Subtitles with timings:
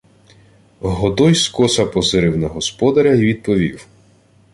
[0.79, 3.87] Годой скоса позирив на господаря й відповів: